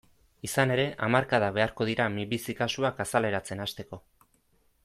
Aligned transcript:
Izan 0.47 0.71
ere, 0.75 0.85
hamarkadak 1.07 1.53
beharko 1.59 1.87
dira 1.91 2.09
minbizi 2.15 2.57
kasuak 2.63 3.07
azaleratzen 3.07 3.63
hasteko. 3.67 4.05